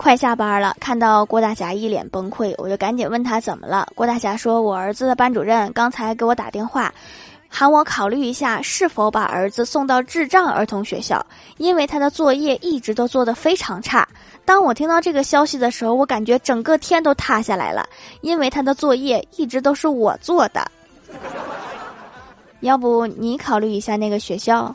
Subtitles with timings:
[0.00, 3.86] 快下班了看到郭大侠一脸崩溃我就赶紧问他怎么了。
[3.94, 6.90] 郭大侠说我儿子的班主任刚才给我打电话
[7.50, 11.22] 喊我考虑一下是否把儿子送到智障儿童学校。
[11.58, 14.08] 因为他的作业一直都做得非常差
[14.42, 17.86] 当我听到这个消息的时候我感觉整个天都塌下来了。
[18.22, 20.66] 因为他的作业一直都是我做的。
[22.60, 24.74] 要不你考虑一下那个学校？